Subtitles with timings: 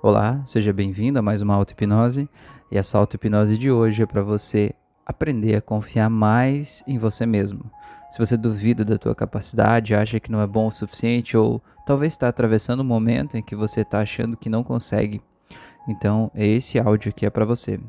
[0.00, 2.28] Olá, seja bem-vindo a mais uma auto-hipnose.
[2.70, 4.72] E essa auto-hipnose de hoje é para você
[5.04, 7.68] aprender a confiar mais em você mesmo.
[8.08, 12.12] Se você duvida da tua capacidade, acha que não é bom o suficiente ou talvez
[12.12, 15.20] está atravessando um momento em que você está achando que não consegue,
[15.88, 17.80] então esse áudio aqui é para você.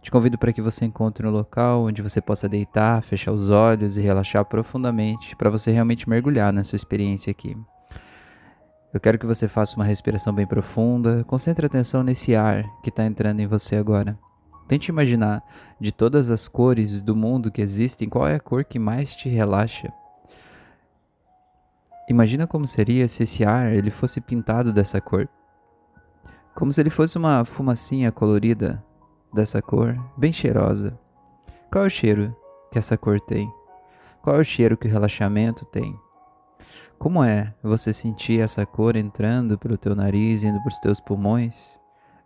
[0.00, 3.98] Te convido para que você encontre um local onde você possa deitar, fechar os olhos
[3.98, 7.54] e relaxar profundamente para você realmente mergulhar nessa experiência aqui.
[8.92, 13.04] Eu quero que você faça uma respiração bem profunda, concentre atenção nesse ar que está
[13.04, 14.18] entrando em você agora.
[14.66, 15.42] Tente imaginar
[15.78, 19.28] de todas as cores do mundo que existem, qual é a cor que mais te
[19.28, 19.92] relaxa.
[22.08, 25.28] Imagina como seria se esse ar ele fosse pintado dessa cor.
[26.54, 28.82] Como se ele fosse uma fumacinha colorida
[29.32, 30.98] dessa cor, bem cheirosa.
[31.70, 32.34] Qual é o cheiro
[32.72, 33.52] que essa cor tem?
[34.22, 35.94] Qual é o cheiro que o relaxamento tem?
[36.98, 41.78] Como é você sentir essa cor entrando pelo teu nariz, indo para os teus pulmões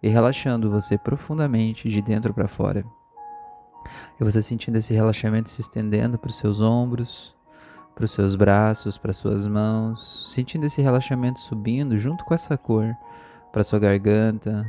[0.03, 2.83] e relaxando você profundamente de dentro para fora?
[4.19, 7.37] E você sentindo esse relaxamento se estendendo para os seus ombros,
[7.95, 12.97] para os seus braços, para suas mãos, sentindo esse relaxamento subindo junto com essa cor
[13.53, 14.67] para sua garganta,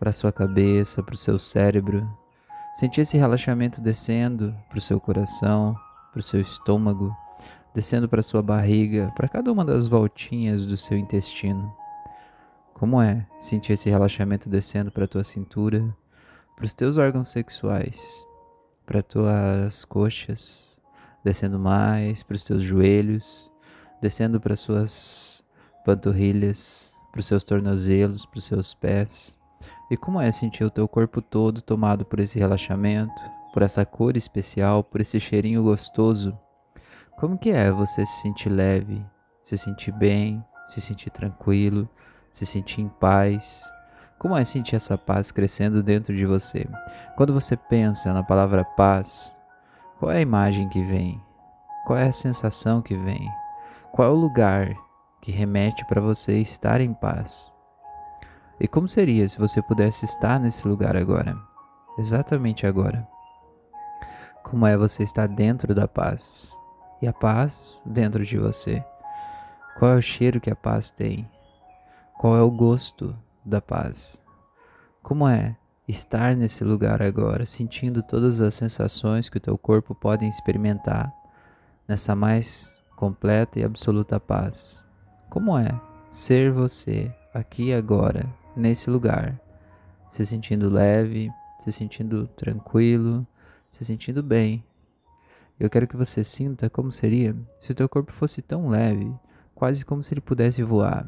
[0.00, 2.04] para sua cabeça, para o seu cérebro.
[2.74, 5.76] Sentir esse relaxamento descendo para o seu coração,
[6.10, 7.14] para o seu estômago
[7.74, 11.74] descendo para sua barriga, para cada uma das voltinhas do seu intestino.
[12.72, 15.94] Como é sentir esse relaxamento descendo para tua cintura,
[16.54, 18.24] para os teus órgãos sexuais,
[18.86, 20.78] para tuas coxas,
[21.24, 23.50] descendo mais para os teus joelhos,
[24.00, 25.42] descendo para suas
[25.84, 29.36] panturrilhas, para os seus tornozelos, para os seus pés.
[29.90, 33.14] E como é sentir o teu corpo todo tomado por esse relaxamento,
[33.52, 36.38] por essa cor especial, por esse cheirinho gostoso
[37.16, 39.04] como que é você se sentir leve,
[39.44, 41.88] se sentir bem, se sentir tranquilo,
[42.32, 43.62] se sentir em paz?
[44.18, 46.66] Como é sentir essa paz crescendo dentro de você?
[47.16, 49.34] Quando você pensa na palavra paz,
[49.98, 51.20] qual é a imagem que vem?
[51.86, 53.30] Qual é a sensação que vem?
[53.92, 54.74] Qual é o lugar
[55.20, 57.52] que remete para você estar em paz?
[58.58, 61.36] E como seria se você pudesse estar nesse lugar agora?
[61.98, 63.06] Exatamente agora.
[64.42, 66.56] Como é você estar dentro da paz?
[67.04, 68.82] E a paz dentro de você?
[69.78, 71.28] Qual é o cheiro que a paz tem?
[72.18, 74.22] Qual é o gosto da paz?
[75.02, 75.54] Como é
[75.86, 81.12] estar nesse lugar agora, sentindo todas as sensações que o teu corpo pode experimentar
[81.86, 84.82] nessa mais completa e absoluta paz?
[85.28, 85.68] Como é
[86.08, 88.26] ser você aqui agora,
[88.56, 89.38] nesse lugar,
[90.10, 93.26] se sentindo leve, se sentindo tranquilo,
[93.70, 94.64] se sentindo bem,
[95.58, 99.12] eu quero que você sinta como seria se o teu corpo fosse tão leve,
[99.54, 101.06] quase como se ele pudesse voar.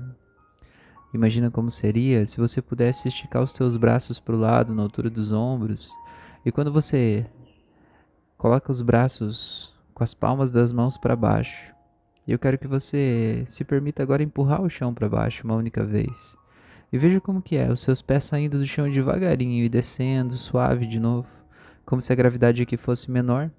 [1.12, 5.10] Imagina como seria se você pudesse esticar os teus braços para o lado, na altura
[5.10, 5.90] dos ombros,
[6.44, 7.26] e quando você
[8.38, 11.74] coloca os braços com as palmas das mãos para baixo.
[12.28, 16.36] Eu quero que você se permita agora empurrar o chão para baixo uma única vez.
[16.92, 20.86] E veja como que é, os seus pés saindo do chão devagarinho e descendo suave
[20.86, 21.28] de novo,
[21.84, 23.50] como se a gravidade aqui fosse menor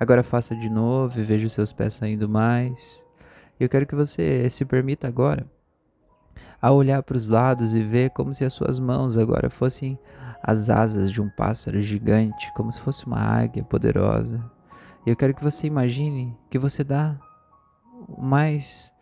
[0.00, 3.04] Agora faça de novo e veja os seus pés saindo mais.
[3.60, 5.46] Eu quero que você se permita agora
[6.62, 9.98] a olhar para os lados e ver como se as suas mãos agora fossem
[10.42, 14.42] as asas de um pássaro gigante, como se fosse uma águia poderosa.
[15.06, 17.18] Eu quero que você imagine que você dá
[18.18, 18.92] mais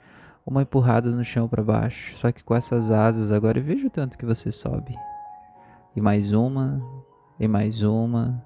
[0.45, 4.19] uma empurrada no chão para baixo, só que com essas asas agora veja o tanto
[4.19, 4.97] que você sobe.
[5.95, 6.83] E mais uma,
[7.39, 8.45] e mais uma,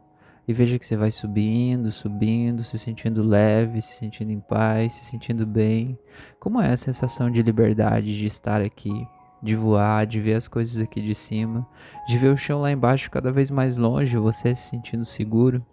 [0.52, 5.04] e veja que você vai subindo, subindo, se sentindo leve, se sentindo em paz, se
[5.06, 5.98] sentindo bem.
[6.38, 9.08] Como é a sensação de liberdade de estar aqui,
[9.42, 11.66] de voar, de ver as coisas aqui de cima,
[12.06, 15.64] de ver o chão lá embaixo cada vez mais longe, você se sentindo seguro?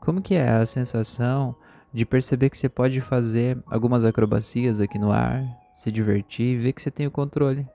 [0.00, 1.54] Como que é a sensação
[1.92, 5.44] de perceber que você pode fazer algumas acrobacias aqui no ar,
[5.74, 7.68] se divertir e ver que você tem o controle?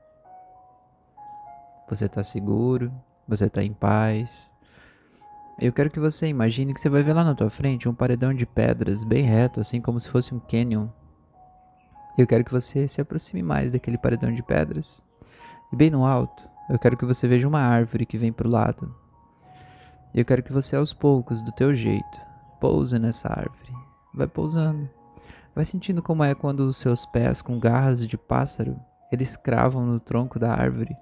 [1.87, 2.91] Você está seguro,
[3.27, 4.50] você está em paz,
[5.61, 8.33] eu quero que você imagine que você vai ver lá na tua frente um paredão
[8.33, 10.87] de pedras bem reto, assim como se fosse um canyon.
[12.17, 15.05] Eu quero que você se aproxime mais daquele paredão de pedras.
[15.71, 18.51] E bem no alto, eu quero que você veja uma árvore que vem para o
[18.51, 18.93] lado.
[20.15, 22.19] Eu quero que você aos poucos, do teu jeito,
[22.59, 23.71] pouse nessa árvore.
[24.15, 24.89] Vai pousando.
[25.53, 28.79] Vai sentindo como é quando os seus pés com garras de pássaro,
[29.11, 30.95] eles cravam no tronco da árvore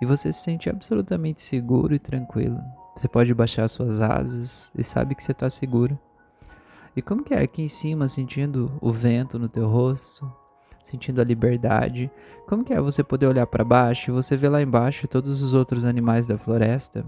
[0.00, 2.60] e você se sente absolutamente seguro e tranquilo.
[2.96, 5.98] Você pode baixar suas asas e sabe que você está seguro.
[6.96, 10.30] E como que é aqui em cima, sentindo o vento no teu rosto,
[10.82, 12.10] sentindo a liberdade.
[12.46, 15.54] Como que é você poder olhar para baixo e você ver lá embaixo todos os
[15.54, 17.04] outros animais da floresta?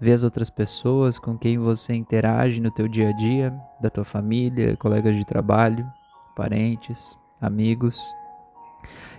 [0.00, 4.04] Ver as outras pessoas com quem você interage no teu dia a dia, da tua
[4.04, 5.86] família, colegas de trabalho,
[6.34, 8.00] parentes, amigos.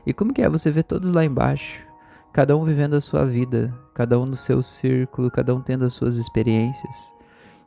[0.05, 1.85] E como que é você ver todos lá embaixo,
[2.31, 5.93] cada um vivendo a sua vida, cada um no seu círculo, cada um tendo as
[5.93, 7.13] suas experiências.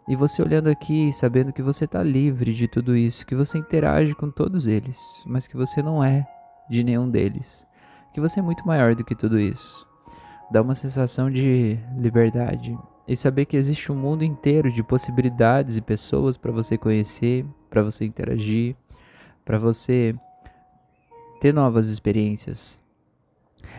[0.08, 4.14] E você olhando aqui, sabendo que você está livre de tudo isso, que você interage
[4.14, 6.26] com todos eles, mas que você não é
[6.70, 7.66] de nenhum deles,
[8.12, 9.86] que você é muito maior do que tudo isso.
[10.50, 15.80] Dá uma sensação de liberdade e saber que existe um mundo inteiro de possibilidades e
[15.80, 18.76] pessoas para você conhecer, para você interagir,
[19.44, 20.14] para você
[21.46, 22.76] ter novas experiências.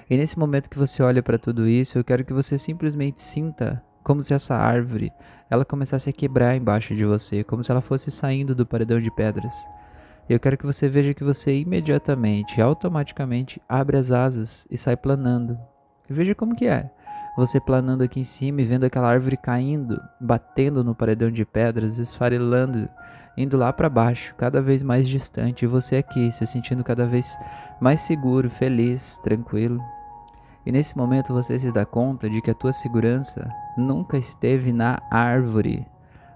[0.09, 3.83] E nesse momento que você olha para tudo isso, eu quero que você simplesmente sinta
[4.05, 5.11] como se essa árvore
[5.49, 9.11] ela começasse a quebrar embaixo de você, como se ela fosse saindo do paredão de
[9.11, 9.53] pedras.
[10.29, 15.59] Eu quero que você veja que você imediatamente, automaticamente abre as asas e sai planando.
[16.09, 16.89] Veja como que é.
[17.35, 21.97] Você planando aqui em cima e vendo aquela árvore caindo, batendo no paredão de pedras,
[21.97, 22.87] esfarelando,
[23.37, 27.37] indo lá para baixo, cada vez mais distante, e você aqui se sentindo cada vez
[27.79, 29.79] mais seguro, feliz, tranquilo.
[30.65, 33.47] E nesse momento você se dá conta de que a tua segurança
[33.77, 35.85] nunca esteve na árvore.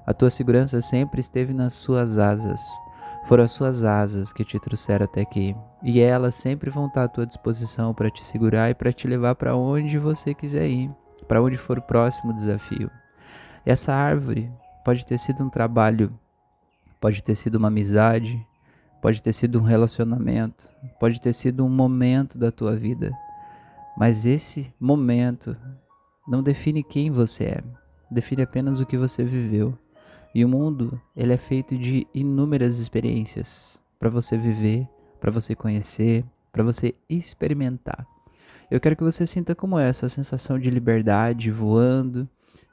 [0.06, 2.62] A tua segurança sempre esteve nas suas asas.
[3.26, 5.56] Foram as suas asas que te trouxeram até aqui.
[5.84, 9.36] E elas sempre vão estar à tua disposição para te segurar e para te levar
[9.36, 10.90] para onde você quiser ir,
[11.28, 12.90] para onde for o próximo desafio.
[13.66, 14.52] Essa árvore
[14.86, 16.18] pode ter sido um trabalho,
[17.02, 18.48] pode ter sido uma amizade,
[19.02, 23.12] pode ter sido um relacionamento, pode ter sido um momento da tua vida.
[23.98, 25.58] Mas esse momento
[26.28, 27.64] não define quem você é,
[28.10, 29.78] define apenas o que você viveu.
[30.34, 34.88] E o mundo, ele é feito de inúmeras experiências para você viver,
[35.20, 38.08] para você conhecer, para você experimentar.
[38.70, 42.30] Eu quero que você sinta como é essa sensação de liberdade voando,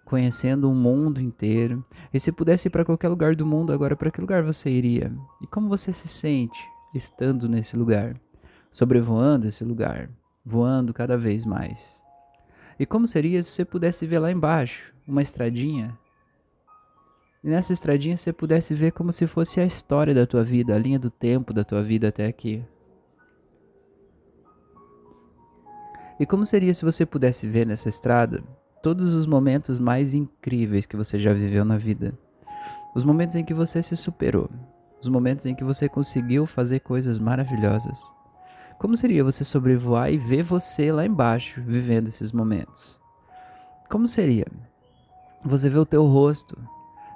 [0.09, 1.85] conhecendo o mundo inteiro.
[2.13, 5.13] E se pudesse ir para qualquer lugar do mundo agora, para que lugar você iria?
[5.41, 6.59] E como você se sente
[6.95, 8.19] estando nesse lugar,
[8.73, 10.11] sobrevoando esse lugar?
[10.49, 12.03] voando cada vez mais.
[12.79, 15.99] E como seria se você pudesse ver lá embaixo uma estradinha?
[17.45, 20.79] E nessa estradinha você pudesse ver como se fosse a história da tua vida, a
[20.79, 22.65] linha do tempo da tua vida até aqui.
[26.19, 28.43] E como seria se você pudesse ver nessa estrada
[28.83, 32.17] todos os momentos mais incríveis que você já viveu na vida?
[32.95, 34.49] Os momentos em que você se superou,
[35.01, 38.01] os momentos em que você conseguiu fazer coisas maravilhosas.
[38.79, 42.99] Como seria você sobrevoar e ver você lá embaixo vivendo esses momentos?
[43.91, 44.47] Como seria?
[45.45, 46.57] Você vê o teu rosto,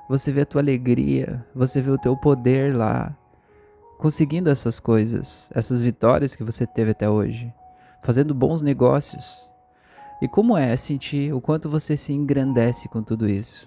[0.09, 3.17] você vê a tua alegria, você vê o teu poder lá,
[3.99, 7.53] conseguindo essas coisas, essas vitórias que você teve até hoje,
[8.03, 9.52] fazendo bons negócios.
[10.23, 13.67] E como é sentir o quanto você se engrandece com tudo isso?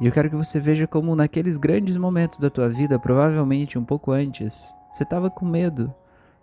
[0.00, 3.84] E eu quero que você veja como naqueles grandes momentos da tua vida, provavelmente um
[3.84, 5.94] pouco antes, você estava com medo,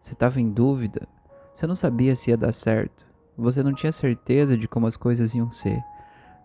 [0.01, 1.09] você estava em dúvida?
[1.53, 3.05] Você não sabia se ia dar certo?
[3.37, 5.83] Você não tinha certeza de como as coisas iam ser?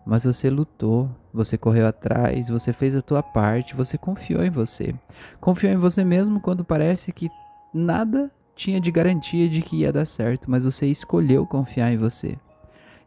[0.05, 4.93] Mas você lutou, você correu atrás, você fez a tua parte, você confiou em você.
[5.39, 7.29] Confiou em você mesmo quando parece que
[7.73, 12.37] nada tinha de garantia de que ia dar certo, mas você escolheu confiar em você.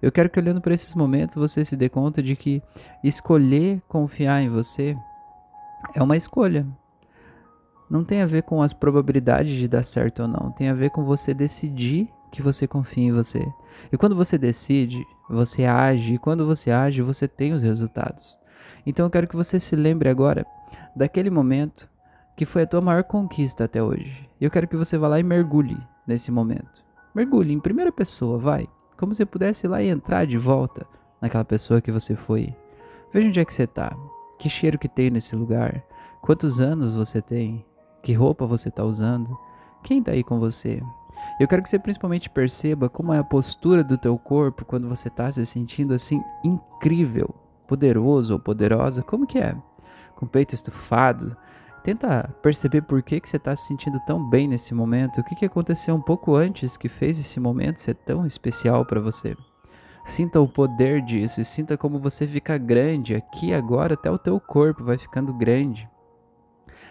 [0.02, 2.62] Eu quero que olhando para esses momentos você se dê conta de que
[3.04, 4.97] escolher confiar em você
[5.95, 6.66] é uma escolha
[7.90, 10.90] não tem a ver com as probabilidades de dar certo ou não, tem a ver
[10.90, 13.45] com você decidir que você confia em você.
[13.90, 18.38] E quando você decide, você age, e quando você age, você tem os resultados.
[18.87, 20.47] Então eu quero que você se lembre agora
[20.95, 21.90] daquele momento
[22.37, 24.28] que foi a tua maior conquista até hoje.
[24.40, 25.76] Eu quero que você vá lá e mergulhe
[26.07, 26.85] nesse momento.
[27.12, 28.69] Mergulhe em primeira pessoa, vai.
[29.00, 30.87] Como se pudesse ir lá e entrar de volta
[31.23, 32.54] naquela pessoa que você foi.
[33.11, 33.97] Veja onde é que você está.
[34.38, 35.83] Que cheiro que tem nesse lugar.
[36.21, 37.64] Quantos anos você tem?
[38.02, 39.38] Que roupa você está usando?
[39.83, 40.83] Quem está aí com você?
[41.40, 45.09] Eu quero que você principalmente perceba como é a postura do teu corpo quando você
[45.09, 47.35] está se sentindo assim incrível,
[47.66, 49.02] poderoso ou poderosa.
[49.02, 49.57] Como que é?
[50.14, 51.35] Com o peito estufado.
[51.83, 55.21] Tenta perceber por que, que você está se sentindo tão bem nesse momento.
[55.21, 59.01] O que, que aconteceu um pouco antes que fez esse momento ser tão especial para
[59.01, 59.35] você.
[60.05, 64.39] Sinta o poder disso e sinta como você fica grande aqui agora, até o teu
[64.41, 65.89] corpo vai ficando grande.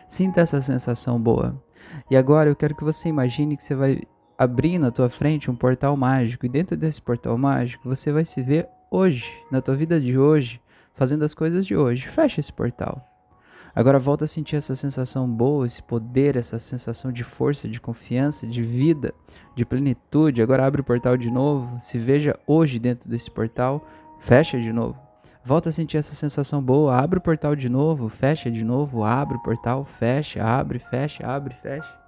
[0.07, 1.61] Sinta essa sensação boa.
[2.09, 4.01] E agora eu quero que você imagine que você vai
[4.37, 8.41] abrir na tua frente um portal mágico e dentro desse portal mágico você vai se
[8.41, 10.61] ver hoje, na tua vida de hoje,
[10.93, 12.07] fazendo as coisas de hoje.
[12.07, 13.08] Fecha esse portal.
[13.75, 18.47] Agora volta a sentir essa sensação boa, esse poder, essa sensação de força, de confiança,
[18.47, 19.13] de vida,
[19.55, 20.41] de plenitude.
[20.41, 23.85] Agora abre o portal de novo, se veja hoje dentro desse portal,
[24.19, 24.97] fecha de novo.
[25.43, 29.37] Volta a sentir essa sensação boa, abre o portal de novo, fecha de novo, abre
[29.37, 31.99] o portal, fecha, abre, fecha, abre, fecha.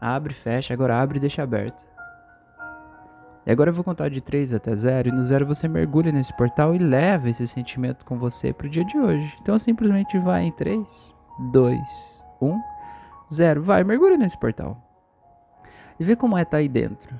[0.00, 1.89] Abre, fecha, agora abre e deixa aberto.
[3.46, 6.36] E agora eu vou contar de 3 até 0 e no 0 você mergulha nesse
[6.36, 9.34] portal e leva esse sentimento com você para o dia de hoje.
[9.40, 11.14] Então simplesmente vai em 3,
[11.52, 12.60] 2, 1,
[13.32, 13.62] 0.
[13.62, 14.76] Vai, mergulha nesse portal.
[15.98, 17.14] E vê como é estar tá aí dentro.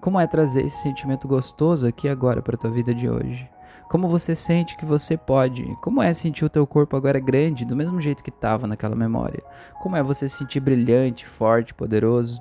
[0.00, 3.48] Como é trazer esse sentimento gostoso aqui agora para tua vida de hoje.
[3.88, 5.64] Como você sente que você pode.
[5.82, 9.42] Como é sentir o teu corpo agora grande, do mesmo jeito que estava naquela memória.
[9.80, 12.40] Como é você sentir brilhante, forte, poderoso.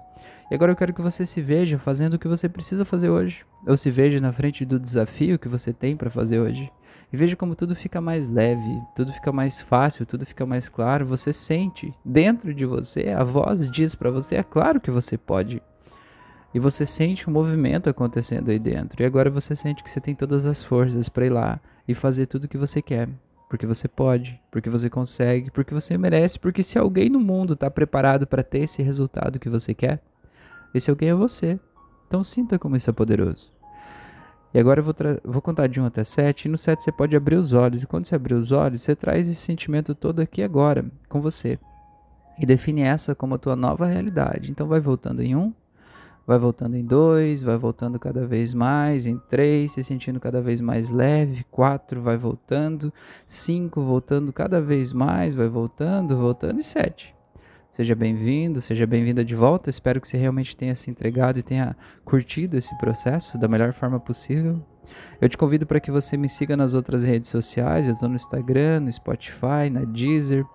[0.50, 3.44] E agora eu quero que você se veja fazendo o que você precisa fazer hoje.
[3.68, 6.72] Ou se veja na frente do desafio que você tem para fazer hoje.
[7.12, 11.06] E veja como tudo fica mais leve, tudo fica mais fácil, tudo fica mais claro.
[11.06, 15.62] Você sente dentro de você, a voz diz para você: é claro que você pode.
[16.54, 19.02] E você sente o um movimento acontecendo aí dentro.
[19.02, 22.28] E agora você sente que você tem todas as forças para ir lá e fazer
[22.28, 23.10] tudo o que você quer.
[23.50, 27.70] Porque você pode, porque você consegue, porque você merece, porque se alguém no mundo está
[27.70, 30.02] preparado para ter esse resultado que você quer,
[30.78, 31.60] esse alguém é você.
[32.08, 33.52] Então sinta como isso é poderoso.
[34.54, 36.46] E agora eu vou, vou contar de 1 até 7.
[36.46, 37.84] E no 7 você pode abrir os olhos.
[37.84, 41.60] E quando você abrir os olhos, você traz esse sentimento todo aqui agora, com você.
[42.40, 44.52] E define essa como a tua nova realidade.
[44.52, 45.54] Então vai voltando em 1,
[46.28, 50.60] vai voltando em 2, vai voltando cada vez mais, em 3, se sentindo cada vez
[50.60, 52.94] mais leve, 4, vai voltando,
[53.28, 57.15] 5, voltando cada vez mais, vai voltando, voltando, e 7.
[57.76, 59.70] Seja bem-vindo, seja bem-vinda de volta.
[59.70, 64.00] Espero que você realmente tenha se entregado e tenha curtido esse processo da melhor forma
[64.00, 64.66] possível.
[65.20, 67.86] Eu te convido para que você me siga nas outras redes sociais.
[67.86, 70.46] Eu estou no Instagram, no Spotify, na Deezer,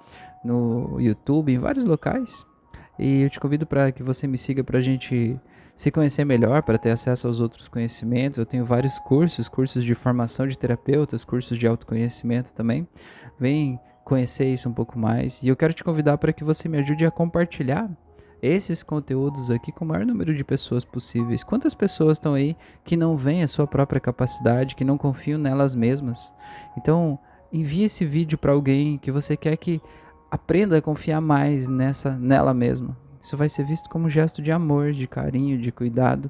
[0.43, 2.47] no YouTube, em vários locais.
[2.99, 5.39] E eu te convido para que você me siga para a gente
[5.77, 8.39] se conhecer melhor, para ter acesso aos outros conhecimentos.
[8.39, 12.89] Eu tenho vários cursos, cursos de formação de terapeutas, cursos de autoconhecimento também.
[13.39, 13.79] Vem
[14.11, 15.41] conhecer isso um pouco mais.
[15.41, 17.89] E eu quero te convidar para que você me ajude a compartilhar
[18.43, 21.45] esses conteúdos aqui com o maior número de pessoas possíveis.
[21.45, 25.77] Quantas pessoas estão aí que não veem a sua própria capacidade, que não confiam nelas
[25.77, 26.35] mesmas?
[26.77, 27.21] Então,
[27.53, 29.81] envie esse vídeo para alguém que você quer que
[30.29, 32.99] aprenda a confiar mais nessa nela mesma.
[33.21, 36.29] Isso vai ser visto como um gesto de amor, de carinho, de cuidado.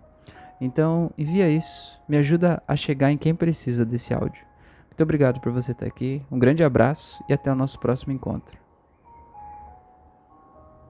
[0.61, 4.50] Então, envia isso, me ajuda a chegar em quem precisa desse áudio.
[5.01, 6.21] Muito obrigado por você estar aqui.
[6.31, 8.60] Um grande abraço e até o nosso próximo encontro.